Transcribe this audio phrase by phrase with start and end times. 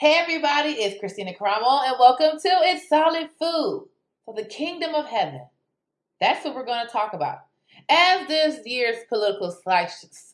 [0.00, 3.86] Hey everybody, it's Christina Karamo and welcome to It's Solid Food
[4.24, 5.42] for the Kingdom of Heaven.
[6.22, 7.40] That's what we're going to talk about.
[7.90, 9.54] As this year's political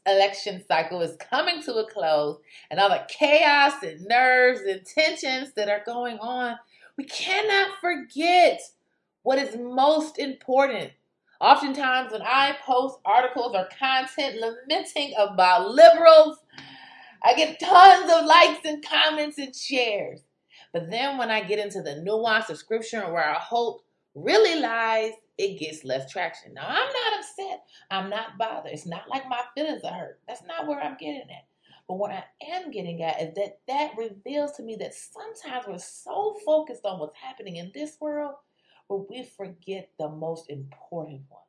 [0.06, 2.38] election cycle is coming to a close
[2.70, 6.54] and all the chaos and nerves and tensions that are going on,
[6.96, 8.60] we cannot forget
[9.24, 10.92] what is most important.
[11.40, 16.38] Oftentimes, when I post articles or content lamenting about liberals,
[17.24, 20.22] I get tons of likes and comments and shares.
[20.72, 23.82] But then when I get into the nuance of scripture and where our hope
[24.14, 26.54] really lies, it gets less traction.
[26.54, 27.62] Now, I'm not upset.
[27.90, 28.72] I'm not bothered.
[28.72, 30.20] It's not like my feelings are hurt.
[30.26, 31.46] That's not where I'm getting at.
[31.88, 35.78] But what I am getting at is that that reveals to me that sometimes we're
[35.78, 38.34] so focused on what's happening in this world,
[38.88, 41.42] but we forget the most important one.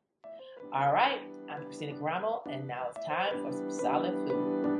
[0.73, 4.76] All right, I'm Christina Karamo, and now it's time for some solid food.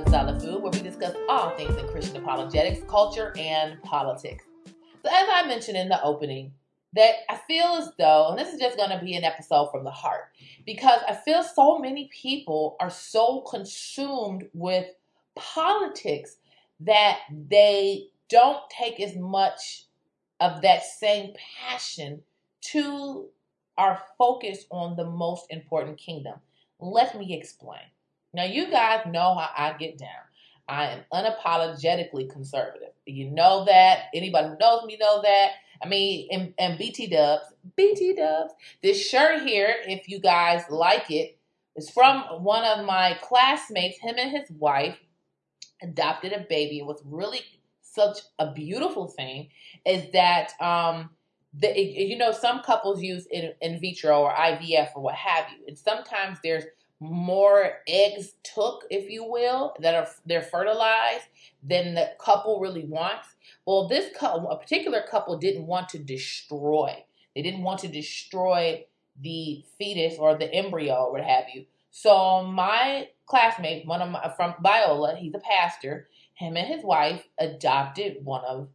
[0.00, 4.44] With where we discuss all things in Christian apologetics, culture, and politics.
[4.64, 6.52] So, as I mentioned in the opening,
[6.94, 9.84] that I feel as though, and this is just going to be an episode from
[9.84, 10.30] the heart,
[10.64, 14.86] because I feel so many people are so consumed with
[15.34, 16.36] politics
[16.80, 19.84] that they don't take as much
[20.40, 21.34] of that same
[21.68, 22.22] passion
[22.72, 23.28] to
[23.76, 26.36] our focus on the most important kingdom.
[26.78, 27.82] Let me explain.
[28.32, 30.08] Now, you guys know how I get down.
[30.68, 32.90] I am unapologetically conservative.
[33.04, 34.04] You know that.
[34.14, 35.50] Anybody who knows me know that.
[35.82, 37.44] I mean, and, and BT dubs,
[37.76, 38.52] BT dubs.
[38.82, 41.38] This shirt here, if you guys like it,
[41.74, 43.98] is from one of my classmates.
[43.98, 44.96] Him and his wife
[45.82, 46.78] adopted a baby.
[46.78, 47.40] It was really
[47.80, 49.48] such a beautiful thing.
[49.84, 51.10] Is that um,
[51.54, 55.64] the, you know some couples use in, in vitro or IVF or what have you,
[55.66, 56.64] and sometimes there's
[57.00, 61.24] more eggs took, if you will, that are they're fertilized
[61.62, 63.26] than the couple really wants.
[63.66, 67.04] Well, this couple, a particular couple, didn't want to destroy.
[67.34, 68.84] They didn't want to destroy
[69.20, 71.64] the fetus or the embryo or what have you.
[71.90, 76.08] So my classmate, one of my from Biola, he's a pastor.
[76.34, 78.68] Him and his wife adopted one of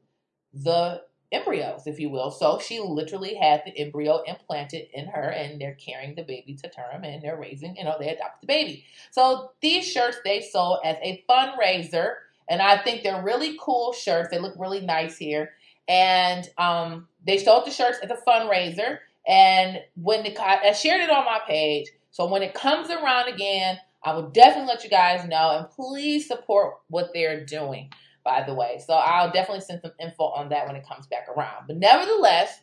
[0.54, 2.32] the embryos, if you will.
[2.32, 6.70] So she literally had the embryo implanted in her, and they're carrying the baby to
[6.70, 8.86] term, and they're raising, you know, they adopt the baby.
[9.12, 12.16] So these shirts they sold as a fundraiser,
[12.50, 14.30] and I think they're really cool shirts.
[14.30, 15.54] They look really nice here,
[15.88, 19.00] and um, they sold the shirts as a fundraiser.
[19.28, 23.80] And when the I shared it on my page, so when it comes around again,
[24.04, 27.90] I will definitely let you guys know, and please support what they're doing
[28.26, 28.82] by the way.
[28.86, 31.68] So I'll definitely send some info on that when it comes back around.
[31.68, 32.60] But nevertheless,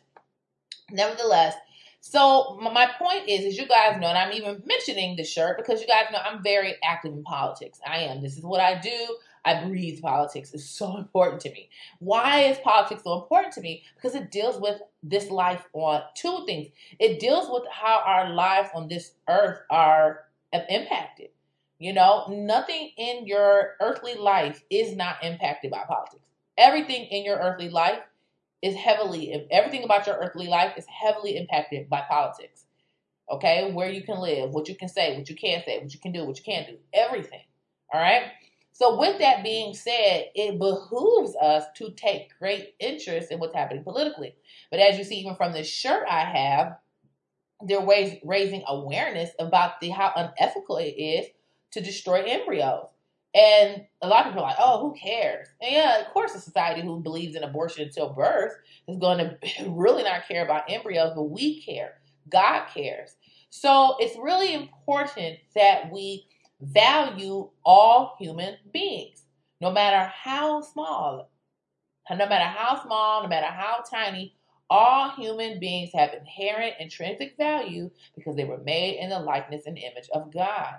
[0.91, 1.55] nevertheless,
[2.05, 5.79] so my point is, as you guys know, and I'm even mentioning the shirt because
[5.79, 7.79] you guys know I'm very active in politics.
[7.87, 8.21] I am.
[8.21, 9.17] This is what I do.
[9.45, 10.53] I breathe politics.
[10.53, 11.69] It's so important to me.
[11.99, 13.83] Why is politics so important to me?
[13.95, 16.67] Because it deals with this life on two things.
[16.99, 21.29] It deals with how our lives on this earth are impacted.
[21.83, 26.23] You know, nothing in your earthly life is not impacted by politics.
[26.57, 27.99] Everything in your earthly life
[28.61, 32.67] is heavily, everything about your earthly life is heavily impacted by politics.
[33.29, 35.99] Okay, where you can live, what you can say, what you can't say, what you
[35.99, 37.41] can do, what you can't do, everything.
[37.93, 38.27] All right.
[38.71, 43.83] So, with that being said, it behooves us to take great interest in what's happening
[43.83, 44.35] politically.
[44.71, 46.77] But as you see, even from this shirt I have,
[47.61, 47.85] they're
[48.23, 51.27] raising awareness about the how unethical it is
[51.73, 52.87] to destroy embryos.
[53.35, 55.47] And a lot of people are like, oh, who cares?
[55.59, 58.53] And yeah, of course, a society who believes in abortion until birth
[58.87, 59.37] is going to
[59.69, 61.95] really not care about embryos, but we care.
[62.29, 63.15] God cares.
[63.49, 66.27] So it's really important that we
[66.61, 69.23] value all human beings,
[69.61, 71.29] no matter how small,
[72.09, 74.35] no matter how small, no matter how tiny,
[74.69, 79.77] all human beings have inherent intrinsic value because they were made in the likeness and
[79.77, 80.75] image of God.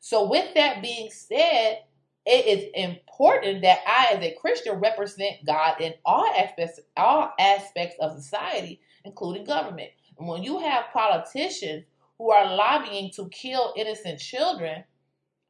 [0.00, 1.80] So, with that being said,
[2.26, 7.96] it is important that I, as a Christian, represent God in all aspects, all aspects
[8.00, 9.90] of society, including government.
[10.18, 11.84] And when you have politicians
[12.18, 14.84] who are lobbying to kill innocent children,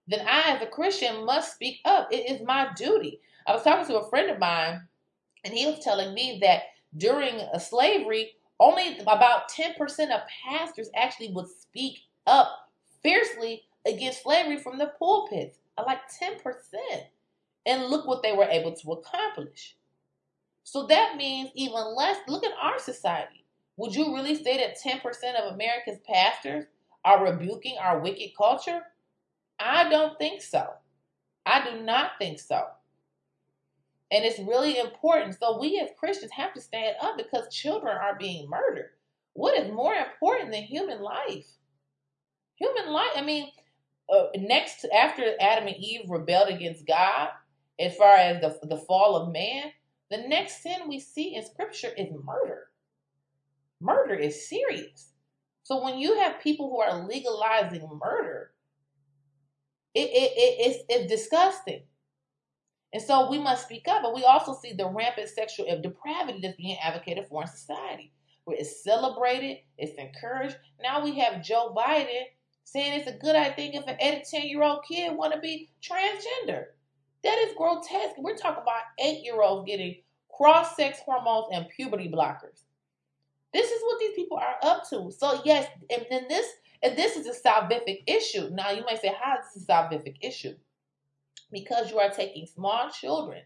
[0.09, 2.09] then I, as a Christian, must speak up.
[2.13, 3.21] It is my duty.
[3.47, 4.81] I was talking to a friend of mine,
[5.45, 6.63] and he was telling me that
[6.97, 9.79] during slavery, only about 10%
[10.11, 12.49] of pastors actually would speak up
[13.03, 16.41] fiercely against slavery from the pulpits, uh, like 10%.
[17.67, 19.77] And look what they were able to accomplish.
[20.63, 22.19] So that means even less.
[22.27, 23.45] Look at our society.
[23.77, 25.03] Would you really say that 10%
[25.41, 26.67] of America's pastors
[27.05, 28.83] are rebuking our wicked culture?
[29.59, 30.69] I don't think so.
[31.47, 32.67] I do not think so.
[34.11, 35.39] And it's really important.
[35.39, 38.91] So we as Christians have to stand up because children are being murdered.
[39.35, 41.47] What is more important than human life?
[42.57, 43.51] Human life, I mean,
[44.13, 47.29] uh, next after Adam and Eve rebelled against God,
[47.79, 49.71] as far as the, the fall of man,
[50.11, 52.67] the next sin we see in scripture is murder.
[53.81, 55.13] Murder is serious.
[55.63, 58.51] So when you have people who are legalizing murder,
[59.95, 61.83] it, it, it, it's, it's disgusting.
[62.93, 66.57] And so we must speak up, but we also see the rampant sexual depravity that's
[66.57, 68.13] being advocated for in society,
[68.45, 70.57] where it's celebrated, it's encouraged.
[70.83, 72.25] Now we have Joe Biden
[72.73, 75.41] saying it's a good idea if an 8 to 10 year old kid want to
[75.41, 76.67] be transgender.
[77.25, 78.17] That is grotesque.
[78.19, 79.97] We're talking about eight year olds getting
[80.35, 82.63] cross sex hormones and puberty blockers.
[83.53, 85.11] This is what these people are up to.
[85.11, 86.47] So, yes, and then this
[86.83, 88.49] and this is a salvific issue.
[88.53, 90.55] Now, you might say, how is this a salvific issue?
[91.53, 93.43] Because you are taking small children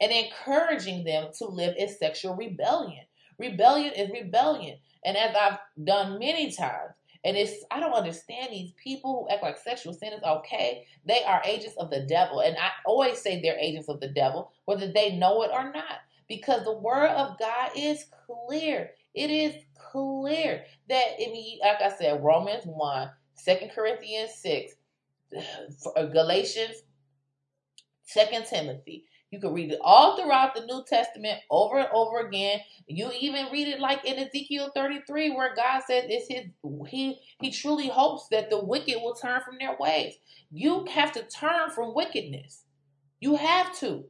[0.00, 3.04] and encouraging them to live in sexual rebellion.
[3.38, 4.78] Rebellion is rebellion.
[5.04, 6.92] And as I've done many times,
[7.24, 10.86] and it's I don't understand these people who act like sexual sin is okay.
[11.06, 12.40] They are agents of the devil.
[12.40, 16.00] And I always say they're agents of the devil, whether they know it or not.
[16.28, 18.90] Because the word of God is clear.
[19.14, 19.54] It is
[19.90, 23.10] clear that I mean, like I said, Romans 1,
[23.44, 24.74] 2 Corinthians 6,
[26.12, 26.82] Galatians,
[28.12, 32.60] 2 Timothy, you can read it all throughout the New Testament over and over again.
[32.88, 36.46] You even read it like in Ezekiel 33, where God says it's his
[36.88, 40.14] he he truly hopes that the wicked will turn from their ways.
[40.52, 42.64] You have to turn from wickedness.
[43.20, 44.04] You have to.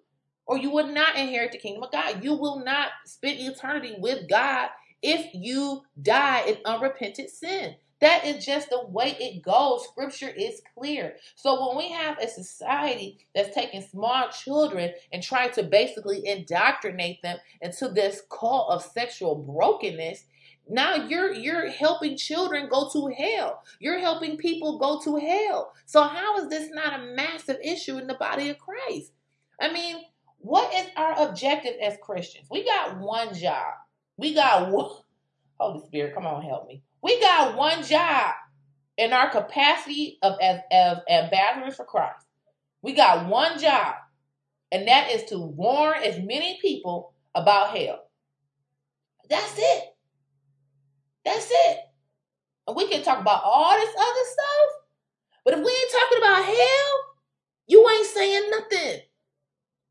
[0.47, 2.25] Or you will not inherit the kingdom of God.
[2.25, 4.69] You will not spend eternity with God
[5.03, 7.77] if you die in unrepentant sin.
[8.05, 9.89] That is just the way it goes.
[9.89, 11.17] Scripture is clear.
[11.37, 17.23] So when we have a society that's taking small children and trying to basically indoctrinate
[17.23, 20.27] them into this cult of sexual brokenness,
[20.69, 23.63] now you're you're helping children go to hell.
[23.81, 25.73] You're helping people go to hell.
[25.87, 29.13] So how is this not a massive issue in the body of Christ?
[29.59, 29.97] I mean,
[30.41, 32.49] what is our objective as Christians?
[32.51, 33.73] We got one job.
[34.19, 34.91] We got one
[35.59, 36.83] Holy Spirit, come on, help me.
[37.03, 38.35] We got one job
[38.97, 42.25] in our capacity of as, as ambassadors for Christ.
[42.83, 43.95] We got one job,
[44.73, 48.11] and that is to warn as many people about hell.
[49.29, 49.85] That's it.
[51.25, 51.79] That's it.
[52.67, 54.85] And we can talk about all this other stuff,
[55.45, 57.15] but if we ain't talking about hell,
[57.67, 59.01] you ain't saying nothing.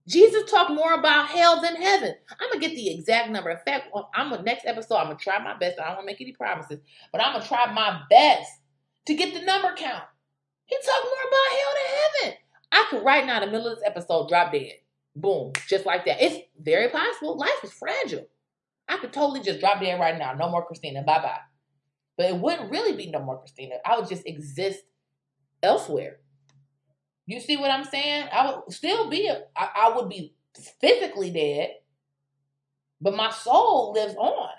[0.07, 2.13] Jesus talked more about hell than heaven.
[2.29, 3.49] I'm gonna get the exact number.
[3.49, 4.95] In fact, I'm gonna next episode.
[4.95, 5.79] I'm gonna try my best.
[5.79, 6.79] I don't want to make any promises,
[7.11, 8.51] but I'm gonna try my best
[9.05, 10.03] to get the number count.
[10.65, 12.37] He talked more about hell than heaven.
[12.71, 14.73] I could right now in the middle of this episode drop dead.
[15.15, 16.21] Boom, just like that.
[16.21, 17.37] It's very possible.
[17.37, 18.27] Life is fragile.
[18.89, 20.33] I could totally just drop dead right now.
[20.33, 21.03] No more Christina.
[21.03, 21.39] Bye bye.
[22.17, 23.75] But it wouldn't really be no more Christina.
[23.85, 24.81] I would just exist
[25.61, 26.19] elsewhere.
[27.25, 28.27] You see what I'm saying?
[28.31, 30.35] I would still be—I would be
[30.81, 31.69] physically dead,
[32.99, 34.49] but my soul lives on.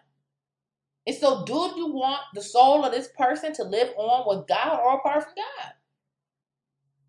[1.07, 4.81] And so, do you want the soul of this person to live on with God
[4.81, 5.73] or apart from God?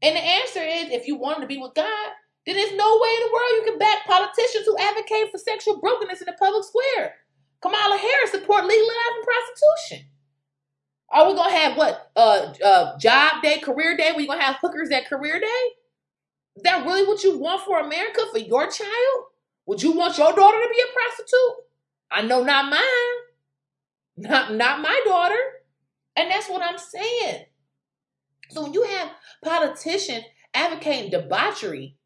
[0.02, 2.10] And the answer is if you want to be with God,
[2.46, 5.80] then there's no way in the world you can back politicians who advocate for sexual
[5.80, 7.16] brokenness in the public square.
[7.62, 10.08] Kamala Harris support legalizing prostitution.
[11.10, 12.12] Are we gonna have what?
[12.16, 14.14] Uh, uh, job day, career day?
[14.16, 15.64] We gonna have hookers at career day?
[16.56, 19.26] Is that really what you want for America for your child?
[19.66, 21.66] Would you want your daughter to be a prostitute?
[22.12, 22.82] I know not mine.
[24.18, 25.40] Not not my daughter.
[26.16, 27.46] And that's what I'm saying.
[28.52, 29.12] So when you have
[29.44, 31.98] politicians advocating debauchery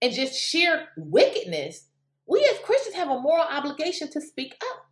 [0.00, 1.88] and just sheer wickedness,
[2.26, 4.86] we as Christians have a moral obligation to speak up.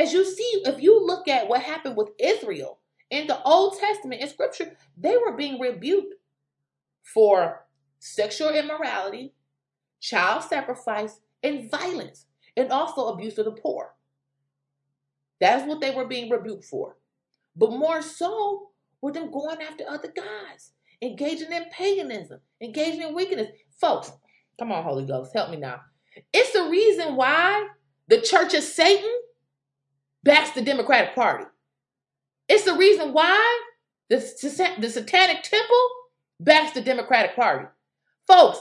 [0.00, 2.78] As you see, if you look at what happened with Israel
[3.10, 6.14] in the Old Testament in Scripture, they were being rebuked
[7.02, 7.66] for
[7.98, 9.34] sexual immorality,
[10.00, 12.24] child sacrifice, and violence,
[12.56, 13.94] and also abuse of the poor.
[15.38, 16.96] That's what they were being rebuked for.
[17.54, 18.70] But more so
[19.02, 23.50] were them going after other gods, engaging in paganism, engaging in wickedness.
[23.78, 24.12] Folks,
[24.58, 25.82] come on, Holy Ghost, help me now.
[26.32, 27.68] It's the reason why
[28.08, 29.10] the church of Satan
[30.22, 31.44] backs the Democratic Party.
[32.48, 33.62] It's the reason why
[34.08, 34.16] the,
[34.78, 35.88] the Satanic Temple
[36.40, 37.66] backs the Democratic Party.
[38.26, 38.58] Folks,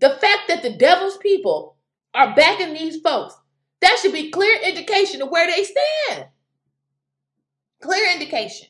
[0.00, 1.76] the fact that the devil's people
[2.14, 3.34] are backing these folks,
[3.80, 6.26] that should be clear indication of where they stand.
[7.80, 8.68] Clear indication.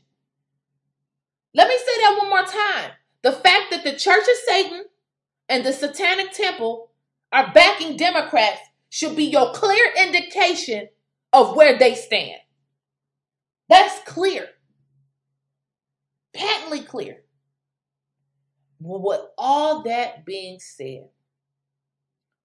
[1.55, 2.93] Let me say that one more time.
[3.23, 4.85] The fact that the Church of Satan
[5.49, 6.91] and the Satanic Temple
[7.31, 10.89] are backing Democrats should be your clear indication
[11.33, 12.41] of where they stand.
[13.69, 14.49] That's clear.
[16.35, 17.19] Patently clear.
[18.81, 21.09] Well, with all that being said,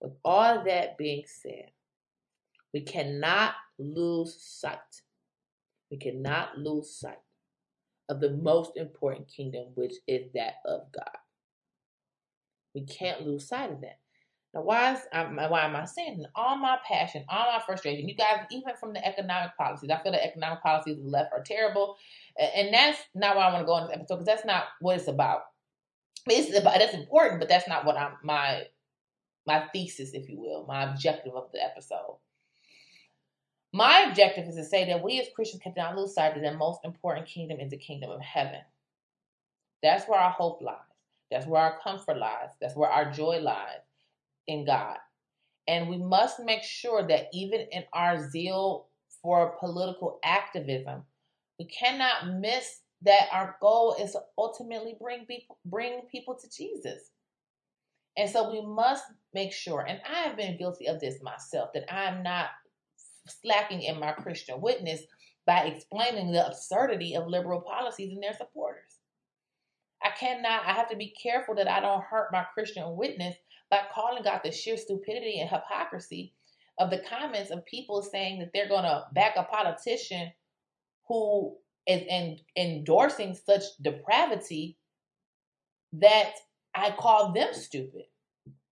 [0.01, 1.71] with all that being said,
[2.73, 4.77] we cannot lose sight.
[5.89, 7.17] We cannot lose sight
[8.09, 11.17] of the most important kingdom, which is that of God.
[12.75, 13.99] We can't lose sight of that.
[14.57, 18.39] Now, why, is, why am I saying all my passion, all my frustration, you guys,
[18.49, 21.95] even from the economic policies, I feel the economic policies of the left are terrible.
[22.39, 24.97] And that's not why I want to go on this episode because that's not what
[24.97, 25.41] it's about.
[26.25, 28.63] It's about that's important, but that's not what I'm my
[29.45, 32.17] my thesis, if you will, my objective of the episode.
[33.71, 36.79] My objective is to say that we as Christians cannot lose sight that the most
[36.83, 38.61] important kingdom is the kingdom of heaven.
[39.83, 40.77] That's where our hope lies.
[41.29, 42.49] That's where our comfort lies.
[42.59, 43.86] That's where our joy lies
[44.47, 44.97] in God.
[45.67, 48.87] And we must make sure that even in our zeal
[49.21, 51.03] for political activism,
[51.59, 57.11] we cannot miss that our goal is to ultimately bring people bring people to Jesus.
[58.17, 61.93] And so we must make sure, and I have been guilty of this myself, that
[61.93, 62.47] I'm not
[63.27, 65.01] slacking in my Christian witness
[65.45, 68.97] by explaining the absurdity of liberal policies and their supporters.
[70.03, 73.35] I cannot, I have to be careful that I don't hurt my Christian witness
[73.69, 76.33] by calling out the sheer stupidity and hypocrisy
[76.79, 80.31] of the comments of people saying that they're going to back a politician
[81.07, 81.55] who
[81.87, 84.77] is in, endorsing such depravity
[85.93, 86.33] that
[86.75, 88.03] I call them stupid.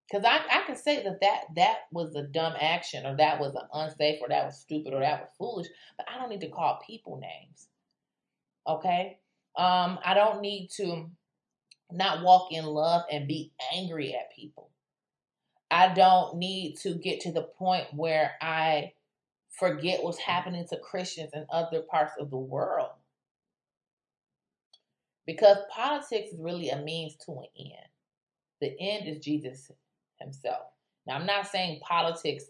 [0.10, 3.58] Because I, I can say that, that that was a dumb action or that was
[3.74, 6.80] unsafe or that was stupid or that was foolish, but I don't need to call
[6.86, 7.68] people names.
[8.68, 9.18] Okay?
[9.58, 11.10] Um, I don't need to
[11.92, 14.70] not walk in love and be angry at people.
[15.76, 18.94] I don't need to get to the point where I
[19.50, 22.92] forget what's happening to Christians in other parts of the world.
[25.26, 27.90] Because politics is really a means to an end.
[28.62, 29.70] The end is Jesus
[30.18, 30.62] himself.
[31.06, 32.46] Now, I'm not saying politics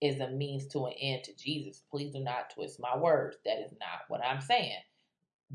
[0.00, 1.82] is a means to an end to Jesus.
[1.90, 3.36] Please do not twist my words.
[3.44, 4.78] That is not what I'm saying.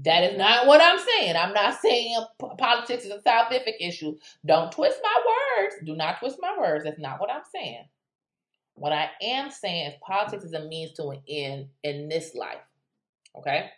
[0.03, 1.37] That is not what I'm saying.
[1.37, 2.17] I'm not saying
[2.57, 4.17] politics is a salvific issue.
[4.45, 5.44] Don't twist my words.
[5.85, 6.83] Do not twist my words.
[6.83, 7.85] That's not what I'm saying.
[8.75, 12.61] What I am saying is politics is a means to an end in this life.
[13.37, 13.69] Okay?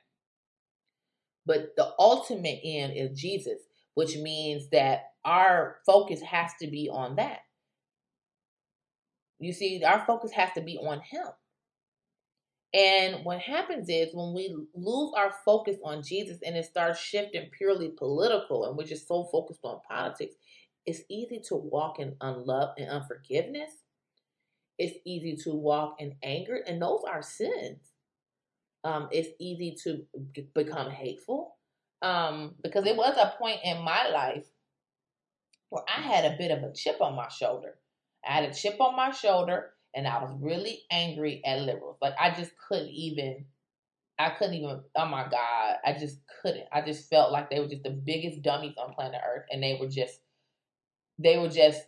[1.46, 3.62] But the ultimate end is Jesus,
[3.94, 7.40] which means that our focus has to be on that.
[9.40, 11.28] You see, our focus has to be on Him.
[12.74, 17.50] And what happens is when we lose our focus on Jesus and it starts shifting
[17.58, 20.36] purely political and we're just so focused on politics,
[20.88, 23.72] it's easy to walk in unlove and unforgiveness.
[24.80, 27.80] It's easy to walk in anger, and those are sins.
[28.84, 30.06] Um, it's easy to
[30.56, 31.58] become hateful
[32.02, 34.46] um, because it was a point in my life
[35.70, 37.76] where I had a bit of a chip on my shoulder.
[38.26, 41.98] I had a chip on my shoulder and I was really angry at liberals.
[42.02, 43.46] Like I just couldn't even
[44.20, 45.78] I couldn't even oh my God.
[45.86, 46.66] I just couldn't.
[46.72, 49.78] I just felt like they were just the biggest dummies on planet Earth and they
[49.80, 50.20] were just
[51.20, 51.82] they were just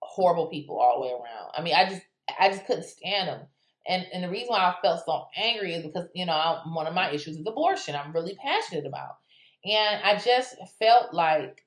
[0.00, 1.50] horrible people all the way around.
[1.56, 2.02] I mean, I just
[2.38, 3.40] I just couldn't stand them.
[3.86, 6.86] And and the reason why I felt so angry is because, you know, I, one
[6.86, 7.94] of my issues is abortion.
[7.94, 9.16] I'm really passionate about.
[9.64, 11.64] And I just felt like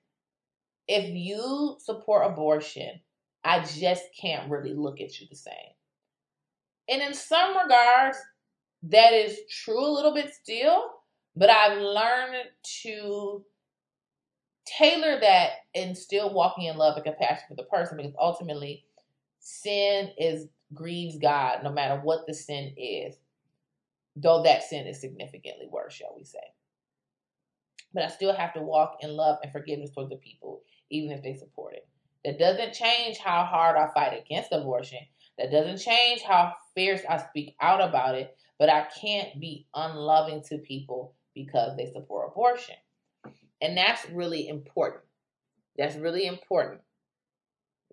[0.87, 3.01] if you support abortion,
[3.43, 5.53] I just can't really look at you the same.
[6.89, 8.17] And in some regards,
[8.83, 10.83] that is true a little bit still,
[11.35, 12.45] but I've learned
[12.83, 13.43] to
[14.77, 18.85] tailor that and still walking in love and compassion for the person because ultimately
[19.39, 23.15] sin is grieves God no matter what the sin is,
[24.15, 26.39] though that sin is significantly worse, shall we say.
[27.93, 31.23] But I still have to walk in love and forgiveness towards the people, even if
[31.23, 31.87] they support it.
[32.25, 34.99] That doesn't change how hard I fight against abortion.
[35.37, 40.43] That doesn't change how fierce I speak out about it, but I can't be unloving
[40.49, 42.75] to people because they support abortion.
[43.61, 45.03] And that's really important.
[45.77, 46.81] That's really important.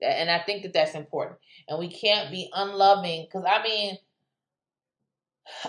[0.03, 1.39] And I think that that's important.
[1.69, 3.97] And we can't be unloving because I mean,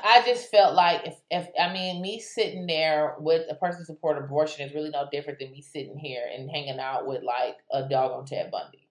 [0.04, 4.18] I just felt like if, if I mean me sitting there with a person support
[4.18, 7.88] abortion is really no different than me sitting here and hanging out with like a
[7.88, 8.88] dog on Ted Bundy.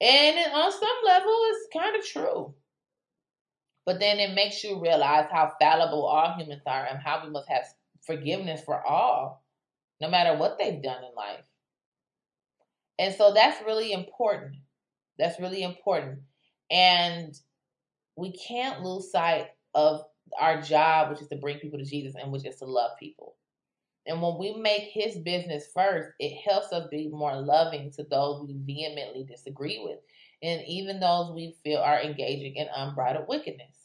[0.00, 2.54] And on some level, it's kind of true.
[3.86, 7.48] But then it makes you realize how fallible all humans are and how we must
[7.48, 7.66] have
[8.06, 9.44] forgiveness for all,
[10.00, 11.44] no matter what they've done in life.
[12.98, 14.56] And so that's really important.
[15.18, 16.20] That's really important.
[16.70, 17.34] And
[18.16, 20.02] we can't lose sight of
[20.38, 23.36] our job, which is to bring people to Jesus and which is to love people.
[24.06, 28.46] And when we make his business first, it helps us be more loving to those
[28.46, 29.98] we vehemently disagree with,
[30.42, 33.83] and even those we feel are engaging in unbridled wickedness.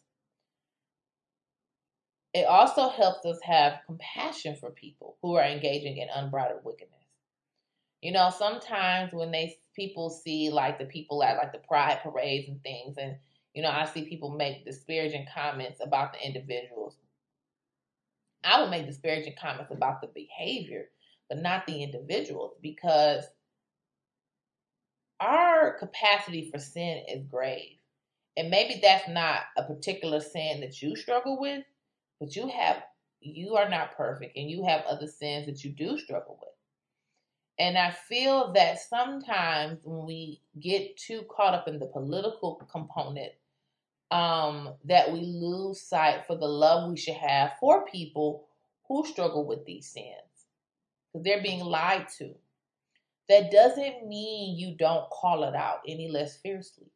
[2.33, 6.93] It also helps us have compassion for people who are engaging in unbridled wickedness.
[8.01, 12.47] You know, sometimes when they people see like the people at like the pride parades
[12.47, 13.17] and things, and
[13.53, 16.95] you know, I see people make disparaging comments about the individuals.
[18.43, 20.89] I would make disparaging comments about the behavior,
[21.27, 23.25] but not the individuals, because
[25.19, 27.77] our capacity for sin is grave.
[28.37, 31.65] And maybe that's not a particular sin that you struggle with,
[32.19, 32.83] but you have
[33.21, 36.49] you are not perfect and you have other sins that you do struggle with.
[37.59, 43.33] And I feel that sometimes when we get too caught up in the political component,
[44.11, 48.47] um, that we lose sight for the love we should have for people
[48.87, 50.07] who struggle with these sins
[51.11, 52.33] because they're being lied to.
[53.27, 56.87] That doesn't mean you don't call it out any less fiercely.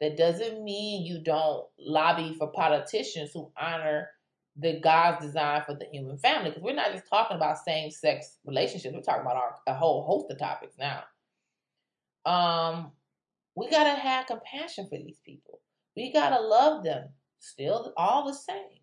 [0.00, 4.10] That doesn't mean you don't lobby for politicians who honor
[4.56, 6.50] the God's design for the human family.
[6.50, 10.04] Because we're not just talking about same sex relationships, we're talking about our, a whole
[10.04, 11.02] host of topics now.
[12.24, 12.92] Um,
[13.54, 15.60] we got to have compassion for these people.
[15.96, 18.80] We got to love them still all the same.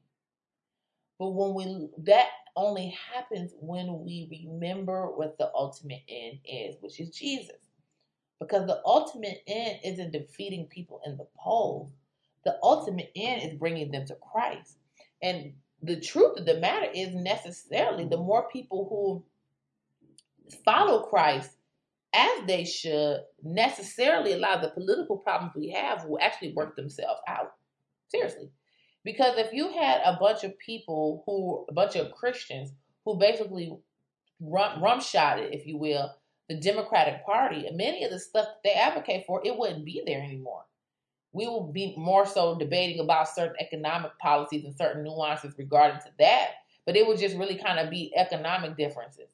[1.18, 7.00] But when we, that only happens when we remember what the ultimate end is, which
[7.00, 7.56] is Jesus.
[8.40, 11.92] Because the ultimate end isn't defeating people in the polls.
[12.46, 14.78] The ultimate end is bringing them to Christ.
[15.22, 19.24] And the truth of the matter is necessarily the more people who
[20.66, 21.52] follow Christ
[22.14, 26.76] as they should, necessarily a lot of the political problems we have will actually work
[26.76, 27.54] themselves out.
[28.08, 28.50] Seriously.
[29.04, 32.72] Because if you had a bunch of people who, a bunch of Christians
[33.06, 33.78] who basically
[34.42, 36.12] rum, rumshotted, if you will,
[36.50, 40.22] the Democratic Party, and many of the stuff they advocate for, it wouldn't be there
[40.22, 40.64] anymore
[41.32, 46.12] we will be more so debating about certain economic policies and certain nuances regarding to
[46.20, 46.50] that.
[46.86, 49.30] But it would just really kind of be economic differences.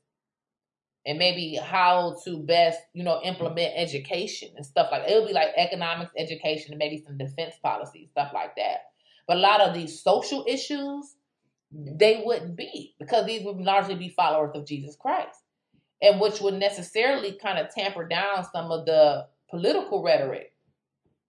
[1.06, 5.12] And maybe how to best, you know, implement education and stuff like that.
[5.12, 8.88] It would be like economics, education, and maybe some defense policies, stuff like that.
[9.28, 11.16] But a lot of these social issues,
[11.72, 15.40] they wouldn't be because these would largely be followers of Jesus Christ.
[16.02, 20.55] And which would necessarily kind of tamper down some of the political rhetoric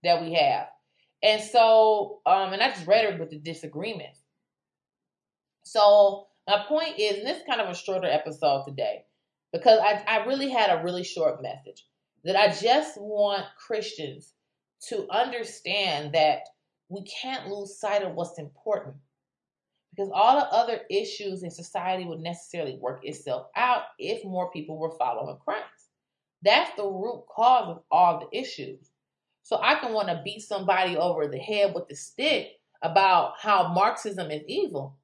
[0.05, 0.69] that we have.
[1.23, 4.21] And so, um, and that's rhetoric with the disagreements.
[5.65, 9.05] So my point is, and this is kind of a shorter episode today,
[9.53, 11.85] because I, I really had a really short message
[12.25, 14.33] that I just want Christians
[14.89, 16.41] to understand that
[16.89, 18.97] we can't lose sight of what's important.
[19.91, 24.77] Because all the other issues in society would necessarily work itself out if more people
[24.77, 25.65] were following Christ.
[26.43, 28.91] That's the root cause of all the issues.
[29.47, 33.73] So I can want to beat somebody over the head with the stick about how
[33.73, 34.99] Marxism is evil.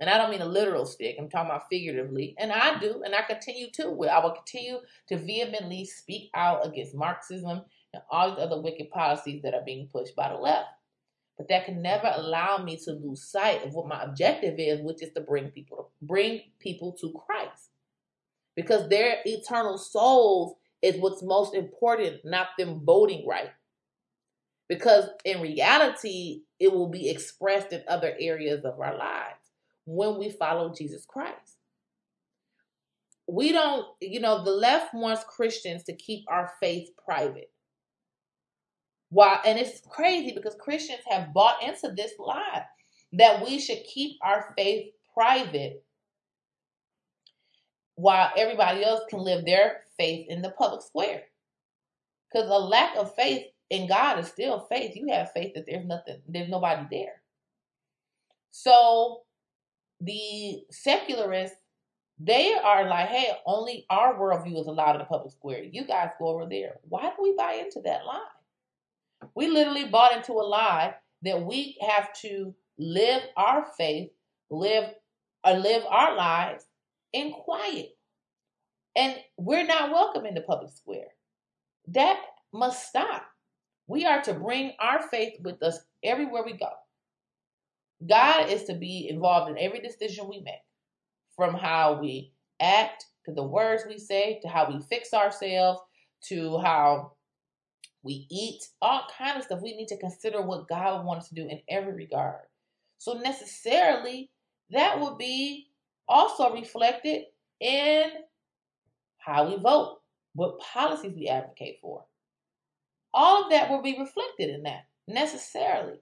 [0.00, 2.34] And I don't mean a literal stick, I'm talking about figuratively.
[2.40, 3.84] And I do, and I continue to.
[4.10, 4.78] I will continue
[5.10, 7.62] to vehemently speak out against Marxism
[7.94, 10.66] and all these other wicked policies that are being pushed by the left.
[11.38, 15.04] But that can never allow me to lose sight of what my objective is, which
[15.04, 17.70] is to bring people to bring people to Christ.
[18.56, 23.50] Because their eternal souls is what's most important, not them voting right.
[24.68, 29.38] Because in reality, it will be expressed in other areas of our lives
[29.84, 31.56] when we follow Jesus Christ.
[33.28, 37.50] We don't, you know, the left wants Christians to keep our faith private.
[39.10, 39.40] Why?
[39.44, 42.64] And it's crazy because Christians have bought into this lie
[43.12, 45.84] that we should keep our faith private
[47.96, 51.22] while everybody else can live their faith in the public square.
[52.32, 54.96] Because a lack of faith in God is still faith.
[54.96, 57.22] You have faith that there's nothing, there's nobody there.
[58.50, 59.22] So
[60.00, 61.56] the secularists,
[62.18, 65.62] they are like, hey, only our worldview is allowed in the public square.
[65.62, 66.76] You guys go over there.
[66.88, 68.20] Why do we buy into that lie?
[69.34, 74.10] We literally bought into a lie that we have to live our faith,
[74.50, 74.90] live
[75.44, 76.64] or live our lives
[77.12, 77.90] in quiet.
[78.96, 81.08] And we're not welcome in the public square.
[81.88, 82.20] That
[82.52, 83.24] must stop.
[83.86, 86.70] We are to bring our faith with us everywhere we go.
[88.06, 90.54] God is to be involved in every decision we make,
[91.36, 95.80] from how we act to the words we say to how we fix ourselves
[96.28, 97.12] to how
[98.02, 99.60] we eat, all kind of stuff.
[99.62, 102.42] We need to consider what God wants to do in every regard.
[102.98, 104.30] So necessarily,
[104.70, 105.68] that would be
[106.08, 107.24] also reflected
[107.60, 108.10] in
[109.18, 110.00] how we vote,
[110.34, 112.04] what policies we advocate for.
[113.14, 115.98] All of that will be reflected in that necessarily.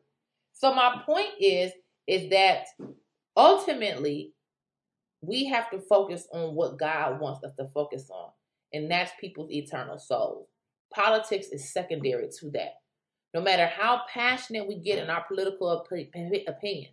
[0.53, 1.73] So my point is
[2.07, 2.67] is that
[3.37, 4.33] ultimately
[5.23, 8.31] we have to focus on what God wants us to focus on,
[8.73, 10.49] and that's people's eternal souls.
[10.93, 12.75] Politics is secondary to that.
[13.33, 16.91] No matter how passionate we get in our political opinion,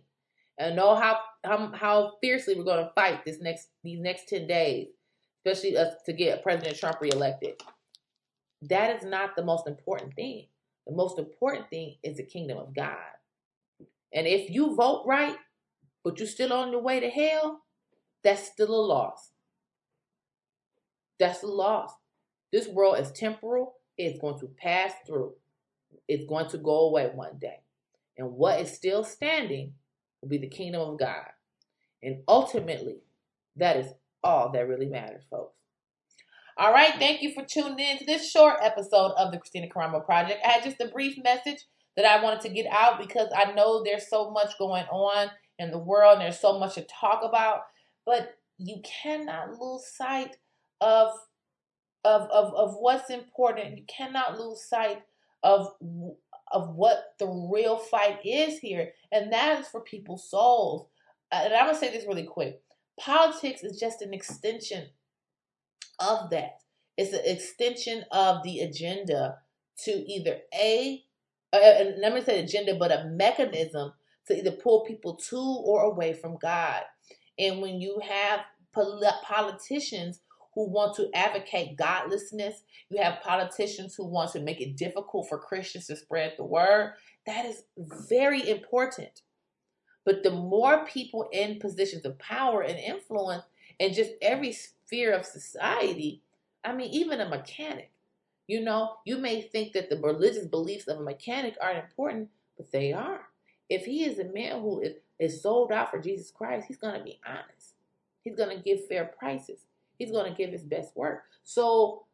[0.58, 4.46] and know how, how how fiercely we're going to fight this next these next 10
[4.46, 4.88] days,
[5.44, 7.62] especially us to get President Trump reelected.
[8.62, 10.46] That is not the most important thing.
[10.86, 12.96] The most important thing is the kingdom of God.
[14.12, 15.36] And if you vote right,
[16.02, 17.62] but you're still on your way to hell,
[18.24, 19.30] that's still a loss.
[21.20, 21.92] That's a loss.
[22.52, 23.74] This world is temporal.
[23.96, 25.34] It's going to pass through.
[26.08, 27.60] It's going to go away one day.
[28.16, 29.74] And what is still standing
[30.20, 31.26] will be the kingdom of God.
[32.02, 32.98] And ultimately,
[33.56, 35.54] that is all that really matters, folks.
[36.56, 40.04] All right, thank you for tuning in to this short episode of the Christina Karamo
[40.04, 40.40] Project.
[40.44, 41.64] I had just a brief message
[41.96, 45.70] that I wanted to get out because I know there's so much going on in
[45.70, 47.62] the world and there's so much to talk about,
[48.04, 50.36] but you cannot lose sight
[50.80, 51.10] of
[52.04, 53.78] of of, of what's important.
[53.78, 55.02] You cannot lose sight
[55.42, 55.68] of
[56.52, 60.88] of what the real fight is here, and that is for people's souls.
[61.30, 62.62] And I'm gonna say this really quick.
[62.98, 64.88] Politics is just an extension
[66.00, 66.58] of that.
[66.96, 69.38] It's an extension of the agenda
[69.84, 71.04] to either a,
[71.52, 73.92] uh, and let me say agenda, but a mechanism
[74.26, 76.82] to either pull people to or away from God.
[77.38, 78.40] And when you have
[78.74, 80.20] politicians
[80.58, 85.38] who want to advocate godlessness, you have politicians who want to make it difficult for
[85.38, 86.94] Christians to spread the word.
[87.26, 89.22] That is very important.
[90.04, 93.44] But the more people in positions of power and influence,
[93.78, 96.22] and just every sphere of society,
[96.64, 97.92] I mean, even a mechanic,
[98.48, 102.72] you know, you may think that the religious beliefs of a mechanic aren't important, but
[102.72, 103.20] they are.
[103.70, 106.98] If he is a man who is, is sold out for Jesus Christ, he's going
[106.98, 107.74] to be honest.
[108.24, 109.60] He's going to give fair prices.
[109.98, 111.24] He's going to give his best work.
[111.44, 112.04] So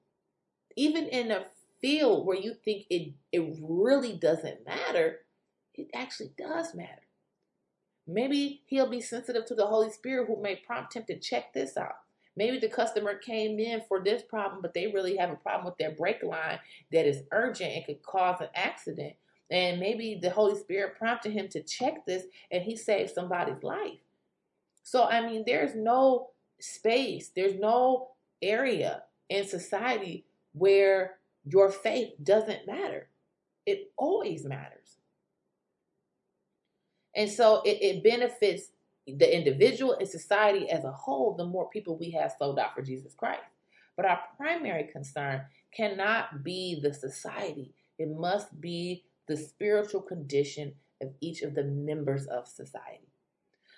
[0.76, 1.46] even in a
[1.80, 5.20] field where you think it, it really doesn't matter,
[5.74, 7.02] it actually does matter.
[8.06, 11.76] Maybe he'll be sensitive to the Holy Spirit who may prompt him to check this
[11.76, 11.96] out.
[12.36, 15.78] Maybe the customer came in for this problem, but they really have a problem with
[15.78, 16.58] their brake line
[16.90, 19.14] that is urgent and could cause an accident.
[19.50, 23.98] And maybe the Holy Spirit prompted him to check this and he saved somebody's life.
[24.82, 26.30] So, I mean, there's no
[26.64, 28.08] space, there's no
[28.42, 33.08] area in society where your faith doesn't matter.
[33.66, 34.98] It always matters.
[37.14, 38.70] And so it, it benefits
[39.06, 42.82] the individual and society as a whole the more people we have sold out for
[42.82, 43.42] Jesus Christ.
[43.96, 51.12] But our primary concern cannot be the society, it must be the spiritual condition of
[51.20, 53.13] each of the members of society.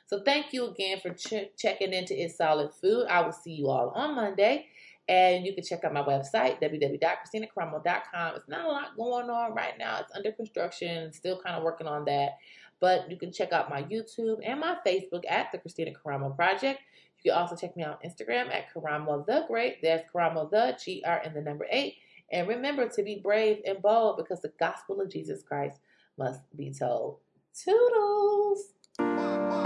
[0.07, 3.07] So thank you again for ch- checking into It's Solid Food.
[3.09, 4.66] I will see you all on Monday.
[5.09, 8.35] And you can check out my website, www.christinakaramo.com.
[8.37, 10.01] It's not a lot going on right now.
[10.01, 12.38] It's under construction, still kind of working on that.
[12.81, 16.81] But you can check out my YouTube and my Facebook at the Christina Karamo Project.
[17.23, 19.81] You can also check me out on Instagram at Karamo the Great.
[19.81, 21.95] There's Karamo the G R and the number eight.
[22.31, 25.79] And remember to be brave and bold because the gospel of Jesus Christ
[26.19, 27.19] must be told.
[27.55, 29.65] Toodles!